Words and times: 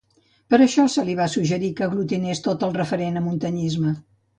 Per 0.53 0.57
això 0.65 0.85
se 0.93 1.03
li 1.11 1.15
va 1.21 1.29
suggerir 1.35 1.71
que 1.77 1.87
aglutinés 1.91 2.45
tot 2.51 2.69
el 2.71 2.77
referent 2.83 3.25
a 3.25 3.29
muntanyisme. 3.31 3.99